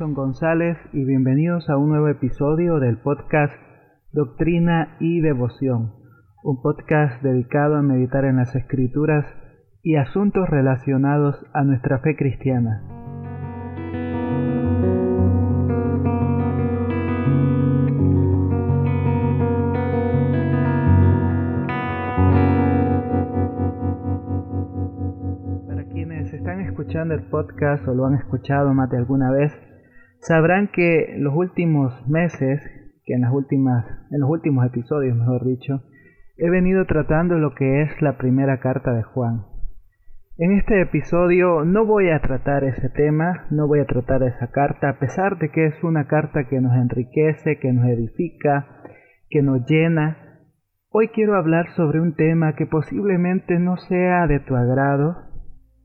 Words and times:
Kenson 0.00 0.14
González 0.14 0.78
y 0.94 1.04
bienvenidos 1.04 1.68
a 1.68 1.76
un 1.76 1.90
nuevo 1.90 2.08
episodio 2.08 2.78
del 2.80 2.96
podcast 2.96 3.52
Doctrina 4.12 4.96
y 4.98 5.20
Devoción, 5.20 5.92
un 6.42 6.62
podcast 6.62 7.22
dedicado 7.22 7.76
a 7.76 7.82
meditar 7.82 8.24
en 8.24 8.36
las 8.36 8.56
escrituras 8.56 9.26
y 9.82 9.96
asuntos 9.96 10.48
relacionados 10.48 11.36
a 11.52 11.64
nuestra 11.64 11.98
fe 11.98 12.16
cristiana. 12.16 12.82
Para 25.66 25.84
quienes 25.92 26.32
están 26.32 26.62
escuchando 26.62 27.12
el 27.12 27.24
podcast 27.24 27.86
o 27.86 27.92
lo 27.92 28.06
han 28.06 28.14
escuchado 28.14 28.72
más 28.72 28.88
de 28.88 28.96
alguna 28.96 29.30
vez, 29.30 29.52
sabrán 30.20 30.68
que 30.68 31.14
los 31.18 31.34
últimos 31.34 32.06
meses, 32.08 32.60
que 33.04 33.14
en 33.14 33.22
las 33.22 33.32
últimas 33.32 33.84
en 34.10 34.20
los 34.20 34.30
últimos 34.30 34.66
episodios, 34.66 35.16
mejor 35.16 35.44
dicho, 35.44 35.82
he 36.36 36.50
venido 36.50 36.84
tratando 36.86 37.38
lo 37.38 37.54
que 37.54 37.82
es 37.82 38.02
la 38.02 38.16
primera 38.16 38.60
carta 38.60 38.92
de 38.92 39.02
Juan. 39.02 39.44
En 40.38 40.52
este 40.52 40.80
episodio 40.80 41.64
no 41.66 41.84
voy 41.84 42.08
a 42.10 42.20
tratar 42.20 42.64
ese 42.64 42.88
tema, 42.88 43.46
no 43.50 43.66
voy 43.66 43.80
a 43.80 43.84
tratar 43.84 44.22
esa 44.22 44.50
carta, 44.50 44.88
a 44.88 44.98
pesar 44.98 45.38
de 45.38 45.50
que 45.50 45.66
es 45.66 45.84
una 45.84 46.06
carta 46.06 46.44
que 46.48 46.60
nos 46.60 46.72
enriquece, 46.74 47.58
que 47.58 47.72
nos 47.72 47.84
edifica, 47.86 48.66
que 49.28 49.42
nos 49.42 49.66
llena. 49.66 50.16
Hoy 50.88 51.08
quiero 51.08 51.36
hablar 51.36 51.68
sobre 51.76 52.00
un 52.00 52.14
tema 52.14 52.54
que 52.54 52.66
posiblemente 52.66 53.58
no 53.58 53.76
sea 53.76 54.26
de 54.26 54.40
tu 54.40 54.56
agrado, 54.56 55.29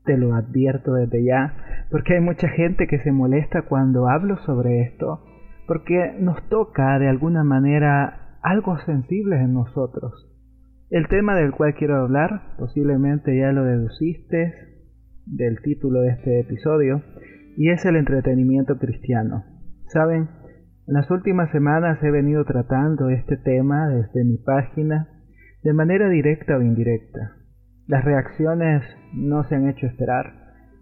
te 0.06 0.16
lo 0.16 0.34
advierto 0.34 0.94
desde 0.94 1.22
ya, 1.24 1.54
porque 1.90 2.14
hay 2.14 2.20
mucha 2.20 2.48
gente 2.48 2.86
que 2.86 3.00
se 3.00 3.12
molesta 3.12 3.62
cuando 3.62 4.08
hablo 4.08 4.38
sobre 4.38 4.82
esto, 4.82 5.22
porque 5.66 6.16
nos 6.18 6.48
toca 6.48 6.98
de 6.98 7.08
alguna 7.08 7.44
manera 7.44 8.38
algo 8.42 8.78
sensible 8.78 9.36
en 9.36 9.54
nosotros. 9.54 10.32
El 10.88 11.08
tema 11.08 11.34
del 11.34 11.50
cual 11.52 11.74
quiero 11.74 11.96
hablar, 11.96 12.54
posiblemente 12.58 13.36
ya 13.36 13.52
lo 13.52 13.64
deduciste 13.64 14.54
del 15.26 15.60
título 15.60 16.00
de 16.02 16.10
este 16.10 16.40
episodio, 16.40 17.02
y 17.56 17.70
es 17.70 17.84
el 17.84 17.96
entretenimiento 17.96 18.78
cristiano. 18.78 19.44
Saben, 19.88 20.28
en 20.86 20.94
las 20.94 21.10
últimas 21.10 21.50
semanas 21.50 22.00
he 22.02 22.10
venido 22.10 22.44
tratando 22.44 23.10
este 23.10 23.36
tema 23.36 23.88
desde 23.88 24.24
mi 24.24 24.36
página 24.38 25.08
de 25.64 25.72
manera 25.72 26.08
directa 26.08 26.56
o 26.56 26.62
indirecta. 26.62 27.32
Las 27.86 28.04
reacciones 28.04 28.82
no 29.12 29.44
se 29.44 29.54
han 29.54 29.68
hecho 29.68 29.86
esperar. 29.86 30.32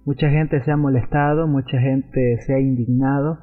Mucha 0.07 0.31
gente 0.31 0.63
se 0.63 0.71
ha 0.71 0.77
molestado, 0.77 1.47
mucha 1.47 1.79
gente 1.79 2.39
se 2.47 2.55
ha 2.55 2.61
indignado. 2.61 3.39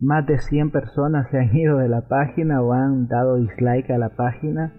Más 0.00 0.24
de 0.26 0.38
100 0.38 0.70
personas 0.70 1.28
se 1.30 1.38
han 1.38 1.56
ido 1.56 1.78
de 1.78 1.88
la 1.88 2.06
página 2.06 2.62
o 2.62 2.72
han 2.72 3.08
dado 3.08 3.36
dislike 3.36 3.90
a 3.90 3.98
la 3.98 4.10
página. 4.10 4.72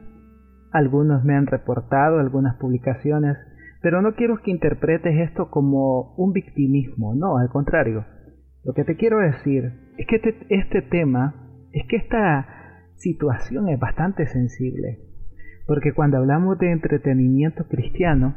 Algunos 0.71 1.25
me 1.25 1.35
han 1.35 1.47
reportado 1.47 2.19
algunas 2.19 2.55
publicaciones, 2.55 3.38
pero 3.81 4.01
no 4.01 4.16
quiero 4.16 4.41
que 4.41 4.51
interpretes 4.51 5.29
esto 5.29 5.51
como 5.51 6.16
un 6.16 6.31
victimismo, 6.31 7.16
no, 7.16 7.38
al 7.38 7.49
contrario. 7.49 8.05
Lo 8.63 8.73
que 8.73 8.85
te 8.85 8.95
quiero 8.95 9.19
decir 9.19 9.73
es 9.97 10.07
que 10.07 10.16
este, 10.16 10.45
este 10.49 10.81
tema, 10.81 11.35
es 11.73 11.85
que 11.89 11.97
esta 11.97 12.47
situación 12.95 13.67
es 13.67 13.79
bastante 13.79 14.25
sensible, 14.28 15.12
porque 15.66 15.94
cuando 15.94 16.18
hablamos 16.18 16.57
de 16.59 16.72
entretenimiento 16.72 17.66
cristiano, 17.68 18.35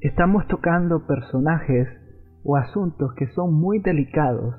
estamos 0.00 0.46
tocando 0.48 1.06
personajes 1.06 1.88
o 2.44 2.56
asuntos 2.56 3.12
que 3.14 3.26
son 3.28 3.54
muy 3.54 3.78
delicados, 3.80 4.54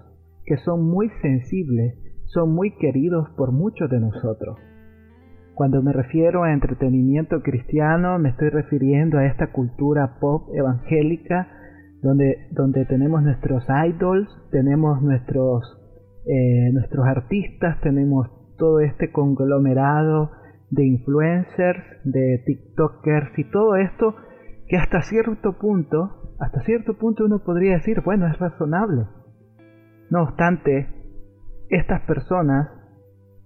que 0.46 0.58
son 0.58 0.86
muy 0.86 1.10
sensibles, 1.22 1.96
son 2.26 2.54
muy 2.54 2.76
queridos 2.78 3.30
por 3.36 3.52
muchos 3.52 3.90
de 3.90 4.00
nosotros. 4.00 4.58
Cuando 5.56 5.84
me 5.84 5.94
refiero 5.94 6.44
a 6.44 6.54
entretenimiento 6.54 7.42
cristiano, 7.42 8.18
me 8.20 8.30
estoy 8.30 8.50
refiriendo 8.50 9.20
a 9.20 9.26
esta 9.26 9.52
cultura 9.52 10.18
pop 10.20 10.50
evangélica 10.56 11.48
donde, 12.02 12.48
donde 12.52 12.86
tenemos 12.86 13.22
nuestros 13.22 13.64
idols, 13.88 14.28
tenemos 14.52 15.02
nuestros, 15.02 15.64
eh, 16.26 16.72
nuestros 16.74 17.06
artistas, 17.06 17.80
tenemos 17.82 18.28
todo 18.58 18.80
este 18.80 19.12
conglomerado 19.12 20.32
de 20.74 20.86
influencers, 20.86 21.84
de 22.04 22.42
TikTokers 22.46 23.38
y 23.38 23.44
todo 23.52 23.76
esto 23.76 24.16
que 24.68 24.78
hasta 24.78 25.02
cierto 25.04 25.58
punto, 25.60 26.34
hasta 26.40 26.62
cierto 26.62 26.98
punto 26.98 27.26
uno 27.26 27.44
podría 27.44 27.74
decir, 27.74 28.02
bueno, 28.02 28.28
es 28.28 28.38
razonable. 28.40 29.06
No 30.10 30.24
obstante, 30.24 30.88
estas 31.70 32.02
personas 32.02 32.70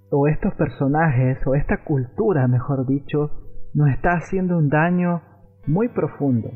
o 0.10 0.28
estos 0.28 0.54
personajes 0.56 1.38
o 1.46 1.56
esta 1.56 1.84
cultura, 1.84 2.48
mejor 2.48 2.88
dicho, 2.88 3.32
nos 3.74 3.90
está 3.90 4.14
haciendo 4.14 4.58
un 4.58 4.70
daño 4.70 5.22
muy 5.68 5.90
profundo. 5.90 6.50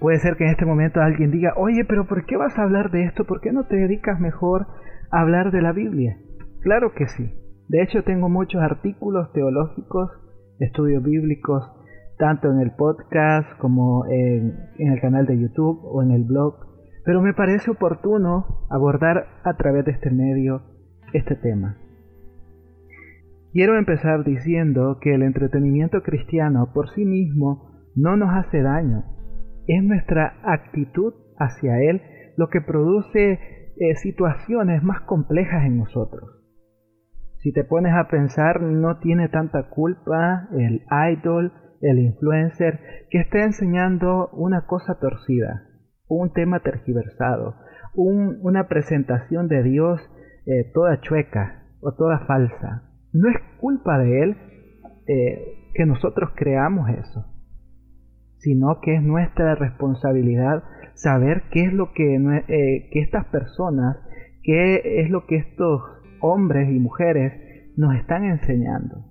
Puede 0.00 0.18
ser 0.18 0.36
que 0.36 0.44
en 0.44 0.50
este 0.50 0.66
momento 0.66 1.00
alguien 1.00 1.30
diga, 1.30 1.54
oye, 1.56 1.84
pero 1.88 2.06
¿por 2.06 2.26
qué 2.26 2.36
vas 2.36 2.56
a 2.58 2.62
hablar 2.62 2.90
de 2.90 3.04
esto? 3.04 3.24
¿Por 3.24 3.40
qué 3.40 3.52
no 3.52 3.64
te 3.64 3.76
dedicas 3.76 4.20
mejor 4.20 4.66
a 5.10 5.20
hablar 5.20 5.50
de 5.50 5.62
la 5.62 5.72
Biblia? 5.72 6.18
Claro 6.60 6.92
que 6.92 7.06
sí. 7.08 7.32
De 7.68 7.82
hecho, 7.82 8.02
tengo 8.02 8.30
muchos 8.30 8.62
artículos 8.62 9.30
teológicos, 9.32 10.10
estudios 10.58 11.02
bíblicos, 11.02 11.70
tanto 12.18 12.50
en 12.50 12.60
el 12.60 12.72
podcast 12.72 13.46
como 13.58 14.06
en, 14.06 14.54
el 14.78 15.00
canal 15.00 15.26
de 15.26 15.38
YouTube 15.38 15.78
o 15.84 16.02
en 16.02 16.10
el 16.10 16.24
blog, 16.24 16.54
pero 17.04 17.20
me 17.20 17.34
parece 17.34 17.70
oportuno 17.70 18.66
abordar 18.70 19.26
a 19.44 19.54
través 19.56 19.84
de 19.84 19.92
este 19.92 20.10
medio 20.10 20.62
este 21.12 21.36
tema. 21.36 21.76
Quiero 23.52 23.78
empezar 23.78 24.24
diciendo 24.24 24.98
que 25.00 25.14
el 25.14 25.22
entretenimiento 25.22 26.02
cristiano 26.02 26.70
por 26.72 26.88
sí 26.94 27.04
mismo 27.04 27.70
no 27.94 28.16
nos 28.16 28.30
hace 28.34 28.62
daño. 28.62 29.04
Es 29.66 29.82
nuestra 29.82 30.38
actitud 30.42 31.12
hacia 31.38 31.80
él 31.82 32.02
lo 32.36 32.48
que 32.48 32.60
produce 32.60 33.38
eh, 33.76 33.94
situaciones 33.96 34.82
más 34.82 35.02
complejas 35.02 35.64
en 35.66 35.78
nosotros. 35.78 36.37
Si 37.48 37.54
te 37.54 37.64
pones 37.64 37.94
a 37.94 38.08
pensar, 38.08 38.60
no 38.60 38.98
tiene 38.98 39.30
tanta 39.30 39.70
culpa 39.70 40.48
el 40.52 40.82
idol, 41.14 41.50
el 41.80 41.98
influencer, 41.98 42.78
que 43.08 43.20
está 43.20 43.42
enseñando 43.42 44.28
una 44.34 44.66
cosa 44.66 44.98
torcida, 45.00 45.62
un 46.08 46.30
tema 46.34 46.60
tergiversado, 46.60 47.54
una 47.94 48.68
presentación 48.68 49.48
de 49.48 49.62
Dios 49.62 49.98
eh, 50.44 50.70
toda 50.74 51.00
chueca 51.00 51.62
o 51.80 51.94
toda 51.94 52.26
falsa. 52.26 52.82
No 53.14 53.30
es 53.30 53.36
culpa 53.58 53.96
de 53.98 54.24
Él 54.24 54.36
eh, 55.06 55.70
que 55.72 55.86
nosotros 55.86 56.32
creamos 56.36 56.90
eso, 56.90 57.32
sino 58.40 58.78
que 58.82 58.96
es 58.96 59.02
nuestra 59.02 59.54
responsabilidad 59.54 60.64
saber 60.92 61.44
qué 61.50 61.64
es 61.64 61.72
lo 61.72 61.94
que, 61.94 62.14
eh, 62.14 62.90
que 62.92 63.00
estas 63.00 63.24
personas, 63.28 63.96
qué 64.42 65.00
es 65.00 65.08
lo 65.08 65.24
que 65.24 65.36
estos 65.36 65.97
hombres 66.20 66.68
y 66.70 66.78
mujeres 66.78 67.32
nos 67.76 67.94
están 67.94 68.24
enseñando. 68.24 69.04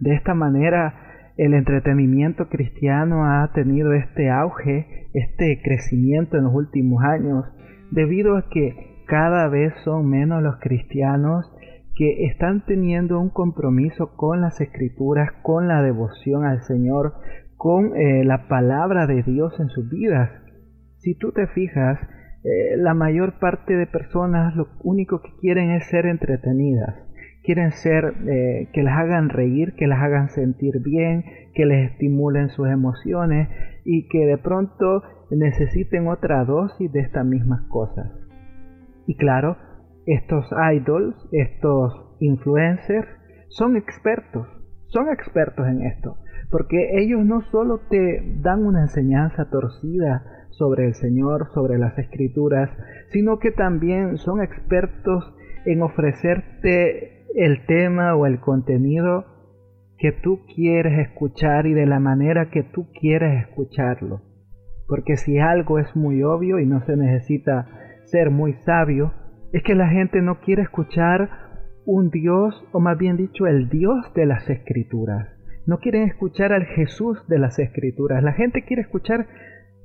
De 0.00 0.14
esta 0.14 0.34
manera, 0.34 1.32
el 1.36 1.54
entretenimiento 1.54 2.48
cristiano 2.48 3.24
ha 3.24 3.50
tenido 3.54 3.92
este 3.92 4.30
auge, 4.30 5.08
este 5.14 5.60
crecimiento 5.62 6.36
en 6.36 6.44
los 6.44 6.54
últimos 6.54 7.02
años, 7.04 7.44
debido 7.90 8.36
a 8.36 8.48
que 8.48 9.04
cada 9.06 9.48
vez 9.48 9.72
son 9.84 10.08
menos 10.08 10.42
los 10.42 10.56
cristianos 10.60 11.50
que 11.94 12.26
están 12.26 12.64
teniendo 12.64 13.20
un 13.20 13.30
compromiso 13.30 14.16
con 14.16 14.40
las 14.40 14.60
escrituras, 14.60 15.30
con 15.42 15.68
la 15.68 15.82
devoción 15.82 16.44
al 16.44 16.62
Señor, 16.62 17.14
con 17.56 17.96
eh, 17.96 18.24
la 18.24 18.48
palabra 18.48 19.06
de 19.06 19.22
Dios 19.22 19.58
en 19.60 19.68
sus 19.68 19.88
vidas. 19.88 20.30
Si 20.98 21.14
tú 21.14 21.32
te 21.32 21.46
fijas, 21.48 21.98
eh, 22.44 22.76
la 22.76 22.94
mayor 22.94 23.38
parte 23.38 23.76
de 23.76 23.86
personas 23.86 24.56
lo 24.56 24.68
único 24.82 25.22
que 25.22 25.30
quieren 25.40 25.70
es 25.70 25.86
ser 25.86 26.06
entretenidas. 26.06 26.96
Quieren 27.44 27.72
ser 27.72 28.14
eh, 28.28 28.68
que 28.72 28.82
las 28.82 28.98
hagan 28.98 29.28
reír, 29.28 29.74
que 29.74 29.86
las 29.86 30.00
hagan 30.00 30.28
sentir 30.28 30.80
bien, 30.80 31.24
que 31.54 31.66
les 31.66 31.92
estimulen 31.92 32.48
sus 32.50 32.68
emociones 32.68 33.48
y 33.84 34.08
que 34.08 34.26
de 34.26 34.38
pronto 34.38 35.02
necesiten 35.30 36.08
otra 36.08 36.44
dosis 36.44 36.92
de 36.92 37.00
estas 37.00 37.24
mismas 37.24 37.62
cosas. 37.68 38.10
Y 39.06 39.16
claro, 39.16 39.56
estos 40.06 40.46
idols, 40.74 41.16
estos 41.32 42.16
influencers, 42.20 43.08
son 43.48 43.76
expertos, 43.76 44.46
son 44.86 45.08
expertos 45.10 45.66
en 45.66 45.82
esto, 45.82 46.16
porque 46.50 47.00
ellos 47.02 47.24
no 47.24 47.42
solo 47.50 47.80
te 47.88 48.22
dan 48.40 48.64
una 48.64 48.82
enseñanza 48.82 49.48
torcida 49.50 50.22
sobre 50.52 50.86
el 50.86 50.94
Señor, 50.94 51.48
sobre 51.52 51.78
las 51.78 51.98
escrituras, 51.98 52.70
sino 53.10 53.38
que 53.38 53.50
también 53.50 54.16
son 54.16 54.42
expertos 54.42 55.34
en 55.64 55.82
ofrecerte 55.82 57.26
el 57.34 57.64
tema 57.66 58.14
o 58.14 58.26
el 58.26 58.40
contenido 58.40 59.24
que 59.98 60.12
tú 60.12 60.40
quieres 60.54 60.98
escuchar 60.98 61.66
y 61.66 61.74
de 61.74 61.86
la 61.86 62.00
manera 62.00 62.50
que 62.50 62.62
tú 62.62 62.88
quieres 62.98 63.46
escucharlo. 63.46 64.20
Porque 64.88 65.16
si 65.16 65.38
algo 65.38 65.78
es 65.78 65.94
muy 65.94 66.22
obvio 66.22 66.58
y 66.58 66.66
no 66.66 66.84
se 66.84 66.96
necesita 66.96 67.68
ser 68.04 68.30
muy 68.30 68.54
sabio, 68.64 69.12
Es 69.52 69.62
que 69.62 69.74
la 69.74 69.88
gente 69.88 70.22
no 70.22 70.40
quiere 70.40 70.62
escuchar 70.62 71.28
un 71.84 72.08
Dios, 72.08 72.64
o 72.72 72.80
más 72.80 72.96
bien 72.96 73.18
dicho, 73.18 73.46
el 73.46 73.68
Dios 73.68 74.12
de 74.14 74.24
las 74.24 74.48
Escrituras. 74.48 75.28
No 75.66 75.78
quieren 75.78 76.04
escuchar 76.04 76.54
al 76.54 76.64
Jesús 76.64 77.22
de 77.28 77.38
las 77.38 77.58
Escrituras. 77.58 78.22
La 78.22 78.32
gente 78.32 78.62
quiere 78.62 78.80
escuchar 78.80 79.26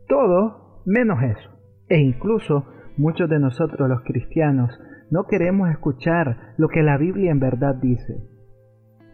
todo 0.08 0.82
menos 0.86 1.22
eso. 1.24 1.50
E 1.90 2.00
incluso 2.00 2.66
muchos 2.98 3.30
de 3.30 3.40
nosotros 3.40 3.88
los 3.88 4.02
cristianos 4.02 4.78
no 5.10 5.26
queremos 5.26 5.70
escuchar 5.70 6.54
lo 6.58 6.68
que 6.68 6.84
la 6.84 6.98
Biblia 6.98 7.32
en 7.32 7.40
verdad 7.40 7.76
dice. 7.76 8.18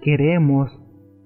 Queremos, 0.01 0.71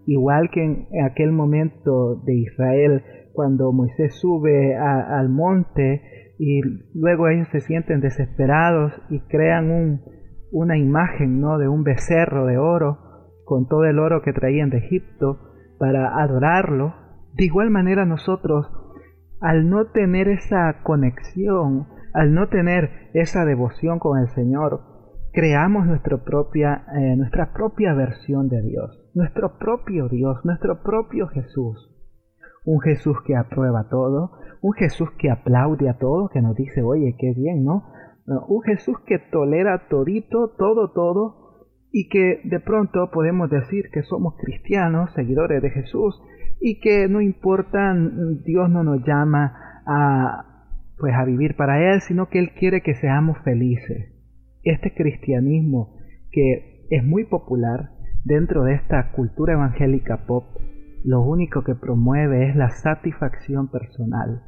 igual 0.05 0.49
que 0.51 0.63
en 0.63 0.87
aquel 1.05 1.31
momento 1.31 2.15
de 2.25 2.35
Israel, 2.35 3.03
cuando 3.33 3.71
Moisés 3.71 4.15
sube 4.19 4.75
al 4.75 5.29
monte 5.29 6.01
y 6.37 6.61
luego 6.93 7.29
ellos 7.29 7.47
se 7.51 7.61
sienten 7.61 8.01
desesperados 8.01 8.93
y 9.09 9.21
crean 9.21 9.71
un, 9.71 10.01
una 10.51 10.77
imagen 10.77 11.39
¿no? 11.39 11.57
de 11.57 11.67
un 11.67 11.83
becerro 11.83 12.45
de 12.45 12.57
oro 12.57 12.97
con 13.45 13.67
todo 13.67 13.85
el 13.85 13.99
oro 13.99 14.21
que 14.21 14.33
traían 14.33 14.69
de 14.69 14.79
Egipto 14.79 15.39
para 15.79 16.21
adorarlo. 16.21 16.93
De 17.33 17.45
igual 17.45 17.69
manera 17.69 18.05
nosotros, 18.05 18.67
al 19.39 19.69
no 19.69 19.85
tener 19.87 20.27
esa 20.27 20.81
conexión, 20.83 21.87
al 22.13 22.33
no 22.33 22.47
tener 22.49 23.09
esa 23.13 23.45
devoción 23.45 23.99
con 23.99 24.19
el 24.19 24.27
Señor, 24.29 24.81
creamos 25.33 25.85
nuestra 25.85 26.17
propia, 26.17 26.85
eh, 26.95 27.15
nuestra 27.15 27.53
propia 27.53 27.93
versión 27.93 28.49
de 28.49 28.61
Dios, 28.61 29.11
nuestro 29.13 29.57
propio 29.57 30.07
Dios, 30.09 30.43
nuestro 30.43 30.81
propio 30.81 31.27
Jesús. 31.27 31.93
Un 32.65 32.81
Jesús 32.81 33.17
que 33.25 33.35
aprueba 33.35 33.87
todo, 33.89 34.31
un 34.61 34.73
Jesús 34.73 35.09
que 35.17 35.29
aplaude 35.29 35.89
a 35.89 35.97
todo, 35.97 36.29
que 36.29 36.41
nos 36.41 36.55
dice, 36.55 36.81
oye, 36.81 37.15
qué 37.17 37.33
bien, 37.33 37.63
¿no? 37.63 37.85
Un 38.25 38.61
Jesús 38.63 38.97
que 39.05 39.19
tolera 39.19 39.87
todito, 39.87 40.49
todo, 40.57 40.91
todo, 40.91 41.46
y 41.91 42.09
que 42.09 42.41
de 42.43 42.59
pronto 42.59 43.09
podemos 43.11 43.49
decir 43.49 43.89
que 43.91 44.03
somos 44.03 44.35
cristianos, 44.37 45.13
seguidores 45.13 45.61
de 45.61 45.69
Jesús, 45.69 46.21
y 46.59 46.79
que 46.79 47.07
no 47.07 47.21
importa, 47.21 47.95
Dios 48.45 48.69
no 48.69 48.83
nos 48.83 49.05
llama 49.05 49.81
a, 49.85 50.65
pues 50.97 51.13
a 51.13 51.23
vivir 51.23 51.55
para 51.55 51.93
Él, 51.93 52.01
sino 52.01 52.29
que 52.29 52.39
Él 52.39 52.51
quiere 52.51 52.81
que 52.81 52.95
seamos 52.95 53.37
felices. 53.43 54.13
Este 54.63 54.93
cristianismo 54.93 55.95
que 56.31 56.85
es 56.89 57.03
muy 57.03 57.25
popular 57.25 57.91
dentro 58.23 58.63
de 58.63 58.73
esta 58.73 59.11
cultura 59.11 59.53
evangélica 59.53 60.25
pop, 60.25 60.45
lo 61.03 61.21
único 61.21 61.63
que 61.63 61.75
promueve 61.75 62.49
es 62.49 62.55
la 62.55 62.69
satisfacción 62.69 63.69
personal. 63.69 64.43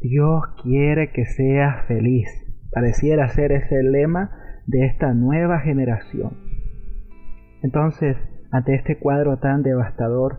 Dios 0.00 0.42
quiere 0.62 1.12
que 1.12 1.24
seas 1.24 1.86
feliz. 1.86 2.28
Pareciera 2.72 3.28
ser 3.28 3.52
ese 3.52 3.78
el 3.78 3.92
lema 3.92 4.30
de 4.66 4.86
esta 4.86 5.14
nueva 5.14 5.60
generación. 5.60 6.53
Entonces, 7.64 8.18
ante 8.52 8.74
este 8.74 8.98
cuadro 8.98 9.38
tan 9.38 9.62
devastador, 9.62 10.38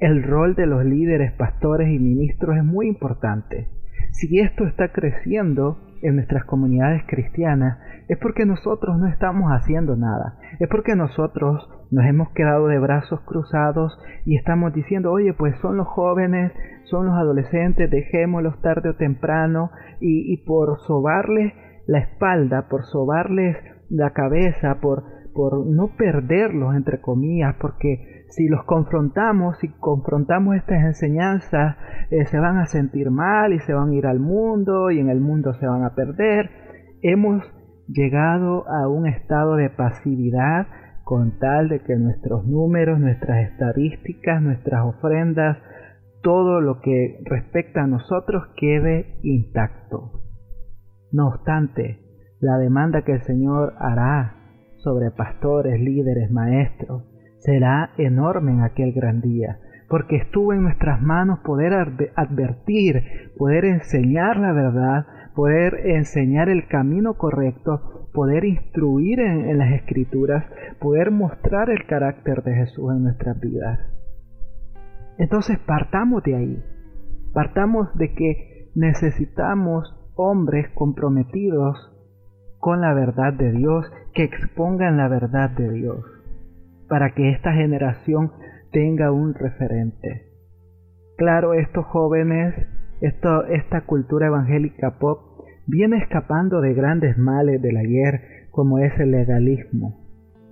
el 0.00 0.22
rol 0.22 0.54
de 0.54 0.66
los 0.66 0.84
líderes, 0.84 1.32
pastores 1.32 1.88
y 1.88 1.98
ministros 1.98 2.58
es 2.58 2.64
muy 2.64 2.88
importante. 2.88 3.68
Si 4.12 4.38
esto 4.38 4.66
está 4.66 4.88
creciendo 4.92 5.78
en 6.02 6.16
nuestras 6.16 6.44
comunidades 6.44 7.02
cristianas, 7.06 7.78
es 8.08 8.18
porque 8.18 8.44
nosotros 8.44 8.98
no 8.98 9.08
estamos 9.08 9.50
haciendo 9.50 9.96
nada. 9.96 10.36
Es 10.60 10.68
porque 10.68 10.94
nosotros 10.94 11.68
nos 11.90 12.04
hemos 12.04 12.28
quedado 12.32 12.66
de 12.66 12.78
brazos 12.78 13.20
cruzados 13.22 13.98
y 14.26 14.36
estamos 14.36 14.74
diciendo, 14.74 15.10
oye, 15.10 15.32
pues 15.32 15.56
son 15.62 15.78
los 15.78 15.88
jóvenes, 15.88 16.52
son 16.84 17.06
los 17.06 17.14
adolescentes, 17.16 17.90
dejémoslos 17.90 18.60
tarde 18.60 18.90
o 18.90 18.96
temprano 18.96 19.70
y, 20.00 20.34
y 20.34 20.44
por 20.44 20.78
sobarles 20.86 21.54
la 21.86 22.00
espalda, 22.00 22.68
por 22.68 22.84
sobarles 22.84 23.56
la 23.88 24.10
cabeza, 24.10 24.80
por, 24.82 25.17
por 25.38 25.64
no 25.64 25.94
perderlos, 25.96 26.74
entre 26.74 27.00
comillas, 27.00 27.54
porque 27.60 28.24
si 28.30 28.48
los 28.48 28.64
confrontamos, 28.64 29.56
si 29.58 29.68
confrontamos 29.68 30.56
estas 30.56 30.82
enseñanzas, 30.82 31.76
eh, 32.10 32.24
se 32.26 32.40
van 32.40 32.56
a 32.56 32.66
sentir 32.66 33.12
mal 33.12 33.52
y 33.52 33.60
se 33.60 33.72
van 33.72 33.90
a 33.90 33.94
ir 33.94 34.08
al 34.08 34.18
mundo 34.18 34.90
y 34.90 34.98
en 34.98 35.08
el 35.08 35.20
mundo 35.20 35.54
se 35.54 35.64
van 35.64 35.84
a 35.84 35.94
perder. 35.94 36.50
Hemos 37.02 37.44
llegado 37.86 38.64
a 38.68 38.88
un 38.88 39.06
estado 39.06 39.54
de 39.54 39.70
pasividad 39.70 40.66
con 41.04 41.38
tal 41.38 41.68
de 41.68 41.84
que 41.84 41.94
nuestros 41.94 42.44
números, 42.44 42.98
nuestras 42.98 43.48
estadísticas, 43.48 44.42
nuestras 44.42 44.86
ofrendas, 44.86 45.56
todo 46.20 46.60
lo 46.60 46.80
que 46.80 47.20
respecta 47.26 47.84
a 47.84 47.86
nosotros 47.86 48.42
quede 48.56 49.20
intacto. 49.22 50.20
No 51.12 51.28
obstante, 51.28 52.00
la 52.40 52.58
demanda 52.58 53.02
que 53.02 53.12
el 53.12 53.22
Señor 53.22 53.74
hará 53.78 54.37
sobre 54.78 55.10
pastores, 55.10 55.80
líderes, 55.80 56.30
maestros, 56.30 57.04
será 57.38 57.90
enorme 57.98 58.52
en 58.52 58.62
aquel 58.62 58.92
gran 58.92 59.20
día, 59.20 59.58
porque 59.88 60.16
estuvo 60.16 60.52
en 60.52 60.62
nuestras 60.62 61.00
manos 61.00 61.40
poder 61.40 61.72
advertir, 62.16 63.02
poder 63.36 63.64
enseñar 63.64 64.38
la 64.38 64.52
verdad, 64.52 65.06
poder 65.34 65.86
enseñar 65.86 66.48
el 66.48 66.66
camino 66.68 67.14
correcto, 67.14 68.08
poder 68.12 68.44
instruir 68.44 69.20
en, 69.20 69.56
las 69.58 69.72
escrituras, 69.72 70.44
poder 70.80 71.10
mostrar 71.10 71.70
el 71.70 71.86
carácter 71.86 72.42
de 72.42 72.54
Jesús 72.54 72.90
en 72.92 73.04
nuestras 73.04 73.38
vidas. 73.40 73.78
Entonces 75.18 75.58
partamos 75.60 76.22
de 76.24 76.36
ahí, 76.36 76.62
partamos 77.32 77.88
de 77.96 78.14
que 78.14 78.70
necesitamos 78.74 79.94
hombres 80.16 80.68
comprometidos 80.74 81.76
con 82.58 82.80
la 82.80 82.94
verdad 82.94 83.32
de 83.32 83.52
Dios, 83.52 83.90
que 84.14 84.24
expongan 84.24 84.96
la 84.96 85.08
verdad 85.08 85.50
de 85.50 85.70
Dios, 85.70 86.04
para 86.88 87.14
que 87.14 87.30
esta 87.30 87.52
generación 87.52 88.32
tenga 88.72 89.12
un 89.12 89.34
referente. 89.34 90.26
Claro, 91.16 91.54
estos 91.54 91.86
jóvenes, 91.86 92.54
esto, 93.00 93.44
esta 93.46 93.82
cultura 93.82 94.26
evangélica 94.26 94.98
pop, 94.98 95.44
viene 95.66 95.98
escapando 95.98 96.60
de 96.60 96.74
grandes 96.74 97.16
males 97.18 97.60
del 97.62 97.76
ayer, 97.76 98.48
como 98.50 98.78
es 98.78 98.98
el 98.98 99.12
legalismo. 99.12 100.08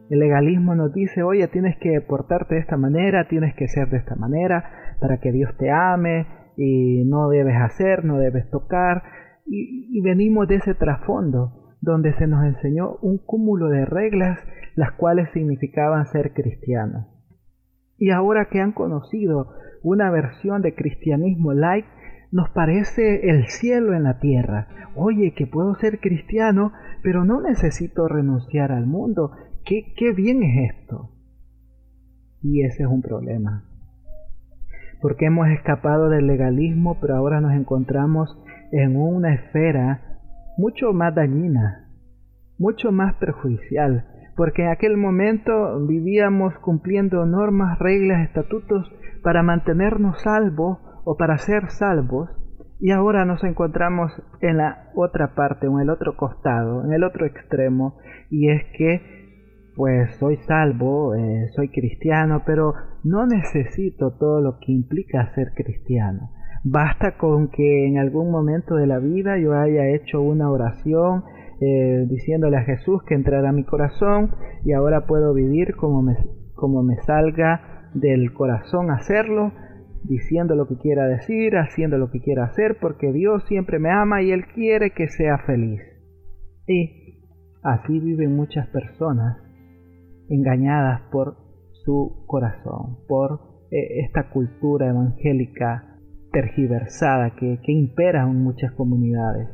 El 0.08 0.20
legalismo 0.20 0.74
nos 0.74 0.92
dice, 0.92 1.22
oye, 1.22 1.48
tienes 1.48 1.76
que 1.78 2.00
portarte 2.00 2.54
de 2.54 2.60
esta 2.60 2.76
manera, 2.76 3.26
tienes 3.28 3.54
que 3.54 3.66
ser 3.66 3.88
de 3.90 3.96
esta 3.96 4.14
manera, 4.14 4.96
para 5.00 5.18
que 5.18 5.32
Dios 5.32 5.56
te 5.58 5.70
ame, 5.70 6.26
y 6.56 7.04
no 7.04 7.28
debes 7.28 7.56
hacer, 7.56 8.04
no 8.04 8.18
debes 8.18 8.48
tocar, 8.50 9.02
y, 9.46 10.00
venimos 10.00 10.48
de 10.48 10.56
ese 10.56 10.74
trasfondo 10.74 11.65
donde 11.86 12.12
se 12.14 12.26
nos 12.26 12.44
enseñó 12.44 12.96
un 13.00 13.16
cúmulo 13.16 13.68
de 13.68 13.84
reglas 13.84 14.40
las 14.74 14.92
cuales 14.92 15.30
significaban 15.32 16.06
ser 16.06 16.34
cristianos. 16.34 17.06
Y 17.96 18.10
ahora 18.10 18.48
que 18.50 18.60
han 18.60 18.72
conocido 18.72 19.54
una 19.84 20.10
versión 20.10 20.62
de 20.62 20.74
cristianismo 20.74 21.52
light, 21.52 21.86
nos 22.32 22.50
parece 22.50 23.30
el 23.30 23.46
cielo 23.46 23.94
en 23.94 24.02
la 24.02 24.18
tierra. 24.18 24.66
Oye, 24.96 25.32
que 25.32 25.46
puedo 25.46 25.76
ser 25.76 26.00
cristiano, 26.00 26.72
pero 27.04 27.24
no 27.24 27.40
necesito 27.40 28.08
renunciar 28.08 28.72
al 28.72 28.86
mundo. 28.86 29.30
¿Qué, 29.64 29.94
qué 29.96 30.12
bien 30.12 30.42
es 30.42 30.74
esto? 30.74 31.12
Y 32.42 32.64
ese 32.64 32.82
es 32.82 32.88
un 32.88 33.00
problema. 33.00 33.62
Porque 35.00 35.26
hemos 35.26 35.48
escapado 35.50 36.08
del 36.08 36.26
legalismo, 36.26 36.98
pero 37.00 37.14
ahora 37.14 37.40
nos 37.40 37.52
encontramos 37.52 38.36
en 38.72 38.96
una 38.96 39.34
esfera 39.34 40.15
mucho 40.56 40.92
más 40.92 41.14
dañina, 41.14 41.88
mucho 42.58 42.92
más 42.92 43.14
perjudicial, 43.16 44.06
porque 44.36 44.62
en 44.62 44.68
aquel 44.68 44.96
momento 44.96 45.86
vivíamos 45.86 46.54
cumpliendo 46.58 47.24
normas, 47.26 47.78
reglas, 47.78 48.28
estatutos 48.28 48.90
para 49.22 49.42
mantenernos 49.42 50.20
salvos 50.22 50.78
o 51.04 51.16
para 51.16 51.38
ser 51.38 51.70
salvos, 51.70 52.30
y 52.78 52.90
ahora 52.90 53.24
nos 53.24 53.42
encontramos 53.44 54.12
en 54.40 54.58
la 54.58 54.90
otra 54.94 55.34
parte, 55.34 55.66
en 55.66 55.80
el 55.80 55.88
otro 55.88 56.16
costado, 56.16 56.84
en 56.84 56.92
el 56.92 57.04
otro 57.04 57.24
extremo, 57.24 57.98
y 58.30 58.50
es 58.50 58.62
que 58.76 59.16
pues 59.76 60.16
soy 60.16 60.36
salvo, 60.38 61.14
eh, 61.14 61.48
soy 61.54 61.68
cristiano, 61.68 62.42
pero 62.46 62.72
no 63.04 63.26
necesito 63.26 64.16
todo 64.18 64.40
lo 64.40 64.58
que 64.58 64.72
implica 64.72 65.34
ser 65.34 65.52
cristiano. 65.54 66.30
Basta 66.68 67.16
con 67.16 67.48
que 67.48 67.86
en 67.86 67.96
algún 67.98 68.32
momento 68.32 68.74
de 68.74 68.88
la 68.88 68.98
vida 68.98 69.38
yo 69.38 69.54
haya 69.54 69.88
hecho 69.90 70.20
una 70.20 70.50
oración 70.50 71.22
eh, 71.60 72.06
diciéndole 72.08 72.56
a 72.56 72.64
Jesús 72.64 73.04
que 73.04 73.14
entrara 73.14 73.50
a 73.50 73.52
mi 73.52 73.62
corazón 73.62 74.32
y 74.64 74.72
ahora 74.72 75.06
puedo 75.06 75.32
vivir 75.32 75.76
como 75.76 76.02
me, 76.02 76.16
como 76.56 76.82
me 76.82 76.96
salga 77.02 77.88
del 77.94 78.32
corazón 78.32 78.90
hacerlo, 78.90 79.52
diciendo 80.02 80.56
lo 80.56 80.66
que 80.66 80.76
quiera 80.76 81.06
decir, 81.06 81.56
haciendo 81.56 81.98
lo 81.98 82.10
que 82.10 82.20
quiera 82.20 82.46
hacer, 82.46 82.78
porque 82.80 83.12
Dios 83.12 83.44
siempre 83.46 83.78
me 83.78 83.92
ama 83.92 84.22
y 84.22 84.32
Él 84.32 84.46
quiere 84.52 84.90
que 84.90 85.06
sea 85.06 85.38
feliz. 85.46 85.80
Y 86.66 87.20
así 87.62 88.00
viven 88.00 88.34
muchas 88.34 88.66
personas 88.70 89.38
engañadas 90.28 91.02
por 91.12 91.36
su 91.84 92.24
corazón, 92.26 92.96
por 93.06 93.66
eh, 93.70 94.00
esta 94.00 94.30
cultura 94.30 94.88
evangélica 94.88 95.92
tergiversada 96.36 97.30
que, 97.30 97.58
impera 97.68 98.24
en 98.24 98.42
muchas 98.42 98.70
comunidades. 98.72 99.48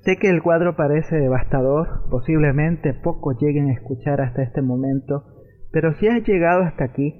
Sé 0.00 0.16
que 0.16 0.30
el 0.30 0.42
cuadro 0.42 0.74
parece 0.74 1.16
devastador, 1.16 2.08
posiblemente 2.08 2.94
pocos 2.94 3.36
lleguen 3.38 3.68
a 3.68 3.74
escuchar 3.74 4.22
hasta 4.22 4.42
este 4.42 4.62
momento, 4.62 5.24
pero 5.70 5.92
si 5.96 6.08
has 6.08 6.26
llegado 6.26 6.62
hasta 6.62 6.84
aquí, 6.84 7.14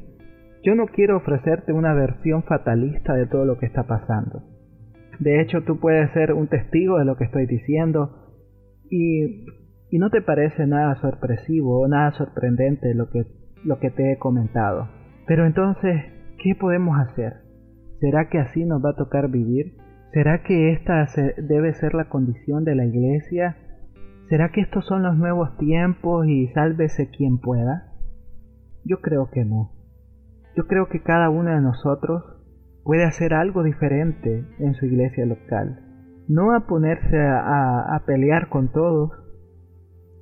yo 0.64 0.74
no 0.74 0.86
quiero 0.86 1.18
ofrecerte 1.18 1.74
una 1.74 1.92
versión 1.92 2.44
fatalista 2.44 3.12
de 3.12 3.26
todo 3.26 3.44
lo 3.44 3.58
que 3.58 3.66
está 3.66 3.86
pasando. 3.86 4.42
De 5.18 5.42
hecho, 5.42 5.64
tú 5.64 5.78
puedes 5.78 6.10
ser 6.12 6.32
un 6.32 6.48
testigo 6.48 6.98
de 6.98 7.04
lo 7.04 7.16
que 7.16 7.24
estoy 7.24 7.44
diciendo 7.44 8.38
y, 8.90 9.44
no 9.92 10.08
te 10.08 10.22
parece 10.22 10.66
nada 10.66 10.94
sorpresivo 11.02 11.80
o 11.80 11.88
nada 11.88 12.12
sorprendente 12.12 12.94
lo 12.94 13.10
que 13.10 13.90
te 13.90 14.12
he 14.12 14.18
comentado. 14.18 14.88
Pero 15.26 15.44
entonces, 15.44 16.04
¿qué 16.42 16.54
podemos 16.54 16.98
hacer? 16.98 17.47
¿Será 18.00 18.28
que 18.28 18.38
así 18.38 18.64
nos 18.64 18.84
va 18.84 18.90
a 18.90 18.96
tocar 18.96 19.28
vivir? 19.30 19.76
¿Será 20.12 20.42
que 20.42 20.72
esta 20.72 21.06
debe 21.36 21.74
ser 21.74 21.94
la 21.94 22.08
condición 22.08 22.64
de 22.64 22.74
la 22.74 22.86
iglesia? 22.86 23.56
¿Será 24.28 24.50
que 24.50 24.60
estos 24.60 24.86
son 24.86 25.02
los 25.02 25.16
nuevos 25.16 25.56
tiempos 25.58 26.26
y 26.26 26.48
sálvese 26.48 27.10
quien 27.10 27.38
pueda? 27.38 27.92
Yo 28.84 29.00
creo 29.00 29.30
que 29.30 29.44
no. 29.44 29.72
Yo 30.56 30.66
creo 30.66 30.88
que 30.88 31.02
cada 31.02 31.28
uno 31.30 31.50
de 31.50 31.60
nosotros 31.60 32.24
puede 32.84 33.04
hacer 33.04 33.34
algo 33.34 33.62
diferente 33.62 34.44
en 34.58 34.74
su 34.74 34.86
iglesia 34.86 35.26
local. 35.26 35.80
No 36.28 36.54
a 36.54 36.66
ponerse 36.66 37.18
a, 37.20 38.02
pelear 38.06 38.48
con 38.48 38.68
todos, 38.68 39.10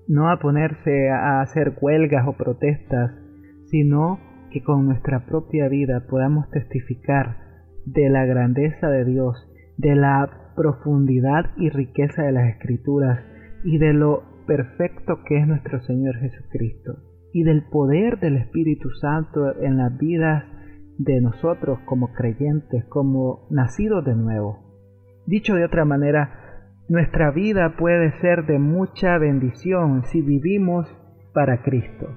no 0.08 0.30
a 0.30 0.38
ponerse 0.38 1.10
a 1.10 1.40
hacer 1.42 1.76
huelgas 1.80 2.26
o 2.26 2.32
protestas, 2.32 3.12
sino 3.66 4.18
que 4.50 4.62
con 4.62 4.86
nuestra 4.86 5.26
propia 5.26 5.68
vida 5.68 6.06
podamos 6.08 6.48
testificar 6.50 7.45
de 7.86 8.10
la 8.10 8.26
grandeza 8.26 8.88
de 8.88 9.04
Dios 9.04 9.48
de 9.76 9.94
la 9.94 10.52
profundidad 10.56 11.50
y 11.56 11.68
riqueza 11.68 12.22
de 12.22 12.32
las 12.32 12.48
escrituras 12.48 13.20
y 13.64 13.78
de 13.78 13.92
lo 13.92 14.22
perfecto 14.46 15.22
que 15.24 15.38
es 15.38 15.46
nuestro 15.46 15.80
Señor 15.80 16.16
Jesucristo 16.16 16.98
y 17.32 17.42
del 17.42 17.64
poder 17.64 18.18
del 18.20 18.36
Espíritu 18.36 18.90
Santo 19.00 19.54
en 19.60 19.76
las 19.76 19.96
vidas 19.98 20.44
de 20.98 21.20
nosotros 21.20 21.78
como 21.84 22.12
creyentes, 22.14 22.84
como 22.86 23.46
nacidos 23.50 24.04
de 24.04 24.14
nuevo. 24.14 24.60
Dicho 25.26 25.54
de 25.54 25.64
otra 25.64 25.84
manera, 25.84 26.62
nuestra 26.88 27.30
vida 27.32 27.76
puede 27.76 28.12
ser 28.20 28.46
de 28.46 28.58
mucha 28.58 29.18
bendición 29.18 30.04
si 30.04 30.22
vivimos 30.22 30.86
para 31.34 31.62
Cristo. 31.62 32.08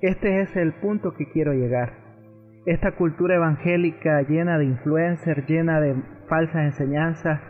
Este 0.00 0.40
es 0.40 0.56
el 0.56 0.72
punto 0.80 1.12
que 1.12 1.30
quiero 1.30 1.52
llegar. 1.52 2.01
Esta 2.64 2.92
cultura 2.92 3.34
evangélica 3.34 4.22
llena 4.22 4.56
de 4.56 4.66
influencers, 4.66 5.48
llena 5.48 5.80
de 5.80 5.96
falsas 6.28 6.62
enseñanzas, 6.62 7.40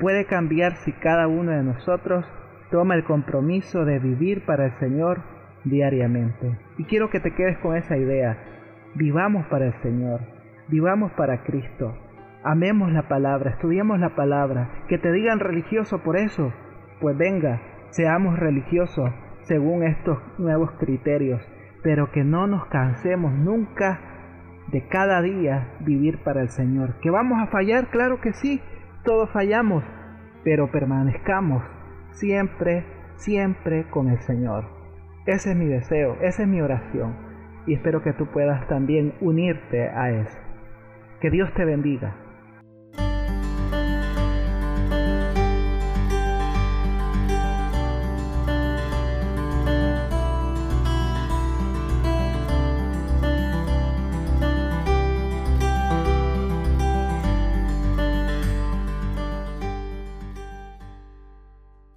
puede 0.00 0.24
cambiar 0.24 0.76
si 0.76 0.92
cada 0.92 1.28
uno 1.28 1.50
de 1.50 1.62
nosotros 1.62 2.24
toma 2.70 2.94
el 2.94 3.04
compromiso 3.04 3.84
de 3.84 3.98
vivir 3.98 4.46
para 4.46 4.64
el 4.64 4.72
Señor 4.78 5.20
diariamente. 5.64 6.58
Y 6.78 6.84
quiero 6.84 7.10
que 7.10 7.20
te 7.20 7.34
quedes 7.34 7.58
con 7.58 7.76
esa 7.76 7.98
idea. 7.98 8.38
Vivamos 8.94 9.44
para 9.48 9.66
el 9.66 9.74
Señor, 9.82 10.20
vivamos 10.68 11.12
para 11.12 11.42
Cristo. 11.42 11.94
Amemos 12.42 12.90
la 12.92 13.08
palabra, 13.08 13.50
estudiemos 13.50 14.00
la 14.00 14.16
palabra. 14.16 14.70
Que 14.88 14.96
te 14.96 15.12
digan 15.12 15.38
religioso 15.38 16.02
por 16.02 16.16
eso. 16.16 16.50
Pues 16.98 17.16
venga, 17.18 17.60
seamos 17.90 18.38
religiosos 18.38 19.10
según 19.42 19.82
estos 19.82 20.18
nuevos 20.38 20.70
criterios, 20.78 21.42
pero 21.82 22.10
que 22.10 22.24
no 22.24 22.46
nos 22.46 22.64
cansemos 22.66 23.34
nunca 23.34 24.11
de 24.68 24.86
cada 24.88 25.22
día 25.22 25.68
vivir 25.80 26.18
para 26.18 26.42
el 26.42 26.48
Señor. 26.48 26.94
¿Que 27.00 27.10
vamos 27.10 27.40
a 27.40 27.46
fallar? 27.48 27.88
Claro 27.90 28.20
que 28.20 28.32
sí, 28.32 28.60
todos 29.04 29.30
fallamos, 29.30 29.84
pero 30.44 30.70
permanezcamos 30.70 31.62
siempre, 32.10 32.84
siempre 33.16 33.84
con 33.90 34.08
el 34.08 34.18
Señor. 34.20 34.64
Ese 35.26 35.50
es 35.52 35.56
mi 35.56 35.66
deseo, 35.66 36.16
esa 36.20 36.42
es 36.42 36.48
mi 36.48 36.60
oración 36.60 37.32
y 37.66 37.74
espero 37.74 38.02
que 38.02 38.12
tú 38.12 38.26
puedas 38.26 38.66
también 38.68 39.14
unirte 39.20 39.88
a 39.88 40.10
eso. 40.10 40.38
Que 41.20 41.30
Dios 41.30 41.52
te 41.54 41.64
bendiga. 41.64 42.16